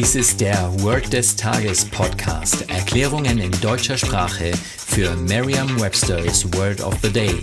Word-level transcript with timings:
Dies 0.00 0.14
ist 0.14 0.40
der 0.40 0.72
Word 0.80 1.12
des 1.12 1.36
Tages 1.36 1.84
Podcast. 1.84 2.66
Erklärungen 2.70 3.38
in 3.38 3.50
deutscher 3.60 3.98
Sprache 3.98 4.50
für 4.54 5.14
Merriam-Webster's 5.14 6.50
Word 6.54 6.80
of 6.80 6.96
the 7.02 7.12
Day. 7.12 7.34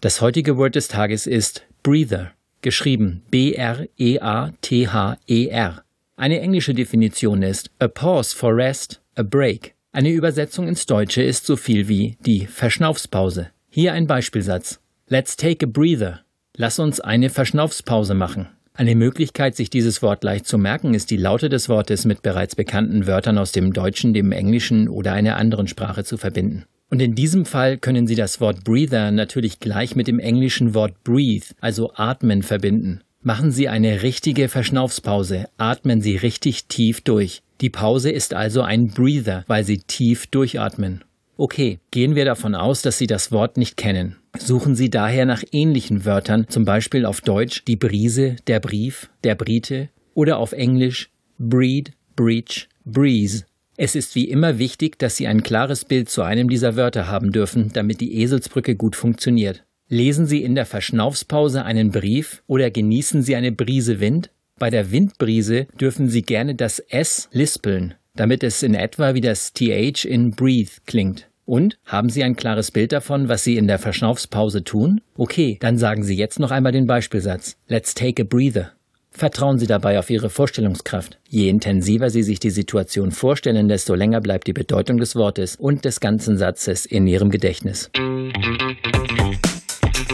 Das 0.00 0.22
heutige 0.22 0.56
Wort 0.56 0.74
des 0.74 0.88
Tages 0.88 1.26
ist 1.26 1.66
Breather, 1.82 2.32
geschrieben 2.62 3.20
B-R-E-A-T-H-E-R. 3.30 5.18
-E 5.28 5.80
Eine 6.16 6.40
englische 6.40 6.72
Definition 6.72 7.42
ist 7.42 7.70
a 7.78 7.88
pause 7.88 8.34
for 8.34 8.56
rest, 8.56 9.02
a 9.16 9.22
break. 9.22 9.74
Eine 9.92 10.10
Übersetzung 10.10 10.66
ins 10.66 10.86
Deutsche 10.86 11.22
ist 11.22 11.46
so 11.46 11.56
viel 11.56 11.88
wie 11.88 12.16
die 12.26 12.46
Verschnaufspause. 12.46 13.50
Hier 13.70 13.92
ein 13.92 14.06
Beispielsatz. 14.06 14.80
Let's 15.08 15.36
take 15.36 15.64
a 15.64 15.68
breather. 15.68 16.20
Lass 16.56 16.78
uns 16.78 17.00
eine 17.00 17.30
Verschnaufspause 17.30 18.14
machen. 18.14 18.48
Eine 18.72 18.96
Möglichkeit, 18.96 19.54
sich 19.54 19.70
dieses 19.70 20.02
Wort 20.02 20.24
leicht 20.24 20.46
zu 20.46 20.58
merken, 20.58 20.94
ist 20.94 21.12
die 21.12 21.16
Laute 21.16 21.48
des 21.48 21.68
Wortes 21.68 22.04
mit 22.04 22.22
bereits 22.22 22.56
bekannten 22.56 23.06
Wörtern 23.06 23.38
aus 23.38 23.52
dem 23.52 23.72
Deutschen, 23.72 24.14
dem 24.14 24.32
Englischen 24.32 24.88
oder 24.88 25.12
einer 25.12 25.36
anderen 25.36 25.68
Sprache 25.68 26.02
zu 26.02 26.16
verbinden. 26.16 26.64
Und 26.90 27.00
in 27.00 27.14
diesem 27.14 27.44
Fall 27.44 27.78
können 27.78 28.08
Sie 28.08 28.16
das 28.16 28.40
Wort 28.40 28.64
breather 28.64 29.12
natürlich 29.12 29.60
gleich 29.60 29.94
mit 29.94 30.08
dem 30.08 30.18
englischen 30.18 30.74
Wort 30.74 31.04
breathe, 31.04 31.46
also 31.60 31.92
atmen, 31.94 32.42
verbinden. 32.42 33.02
Machen 33.20 33.52
Sie 33.52 33.68
eine 33.68 34.02
richtige 34.02 34.48
Verschnaufspause, 34.48 35.48
atmen 35.56 36.00
Sie 36.00 36.16
richtig 36.16 36.66
tief 36.66 37.00
durch. 37.00 37.43
Die 37.60 37.70
Pause 37.70 38.10
ist 38.10 38.34
also 38.34 38.62
ein 38.62 38.88
Breather, 38.88 39.44
weil 39.46 39.64
Sie 39.64 39.78
tief 39.78 40.26
durchatmen. 40.26 41.04
Okay, 41.36 41.78
gehen 41.90 42.14
wir 42.14 42.24
davon 42.24 42.54
aus, 42.54 42.82
dass 42.82 42.98
Sie 42.98 43.06
das 43.06 43.32
Wort 43.32 43.56
nicht 43.56 43.76
kennen. 43.76 44.16
Suchen 44.38 44.74
Sie 44.74 44.90
daher 44.90 45.26
nach 45.26 45.42
ähnlichen 45.52 46.04
Wörtern, 46.04 46.46
zum 46.48 46.64
Beispiel 46.64 47.06
auf 47.06 47.20
Deutsch 47.20 47.64
die 47.64 47.76
Brise, 47.76 48.36
der 48.46 48.60
Brief, 48.60 49.10
der 49.24 49.34
Brite 49.34 49.88
oder 50.14 50.38
auf 50.38 50.52
Englisch 50.52 51.10
Breed, 51.38 51.92
Breach, 52.14 52.68
Breeze. 52.84 53.44
Es 53.76 53.96
ist 53.96 54.14
wie 54.14 54.28
immer 54.28 54.58
wichtig, 54.58 54.98
dass 55.00 55.16
Sie 55.16 55.26
ein 55.26 55.42
klares 55.42 55.84
Bild 55.84 56.08
zu 56.08 56.22
einem 56.22 56.48
dieser 56.48 56.76
Wörter 56.76 57.08
haben 57.08 57.32
dürfen, 57.32 57.72
damit 57.72 58.00
die 58.00 58.20
Eselsbrücke 58.20 58.76
gut 58.76 58.94
funktioniert. 58.94 59.64
Lesen 59.88 60.26
Sie 60.26 60.42
in 60.42 60.54
der 60.54 60.66
Verschnaufspause 60.66 61.64
einen 61.64 61.90
Brief 61.90 62.42
oder 62.46 62.70
genießen 62.70 63.22
Sie 63.22 63.34
eine 63.34 63.50
Brise 63.50 63.98
Wind? 63.98 64.30
Bei 64.58 64.70
der 64.70 64.92
Windbrise 64.92 65.66
dürfen 65.80 66.08
Sie 66.08 66.22
gerne 66.22 66.54
das 66.54 66.78
S 66.78 67.28
lispeln, 67.32 67.94
damit 68.14 68.44
es 68.44 68.62
in 68.62 68.74
etwa 68.74 69.14
wie 69.14 69.20
das 69.20 69.52
TH 69.52 70.04
in 70.04 70.30
breathe 70.30 70.70
klingt. 70.86 71.28
Und 71.44 71.76
haben 71.84 72.08
Sie 72.08 72.22
ein 72.22 72.36
klares 72.36 72.70
Bild 72.70 72.92
davon, 72.92 73.28
was 73.28 73.42
Sie 73.44 73.56
in 73.56 73.66
der 73.66 73.78
Verschnaufspause 73.78 74.62
tun? 74.62 75.00
Okay, 75.16 75.58
dann 75.60 75.76
sagen 75.76 76.04
Sie 76.04 76.16
jetzt 76.16 76.38
noch 76.38 76.52
einmal 76.52 76.72
den 76.72 76.86
Beispielsatz. 76.86 77.56
Let's 77.66 77.94
take 77.94 78.22
a 78.22 78.24
breather. 78.24 78.72
Vertrauen 79.10 79.58
Sie 79.58 79.66
dabei 79.66 79.98
auf 79.98 80.08
Ihre 80.08 80.30
Vorstellungskraft. 80.30 81.18
Je 81.28 81.48
intensiver 81.48 82.08
Sie 82.10 82.22
sich 82.22 82.38
die 82.40 82.50
Situation 82.50 83.10
vorstellen, 83.10 83.68
desto 83.68 83.94
länger 83.94 84.20
bleibt 84.20 84.46
die 84.46 84.52
Bedeutung 84.52 84.98
des 84.98 85.16
Wortes 85.16 85.56
und 85.56 85.84
des 85.84 86.00
ganzen 86.00 86.38
Satzes 86.38 86.86
in 86.86 87.06
Ihrem 87.06 87.30
Gedächtnis. 87.30 87.90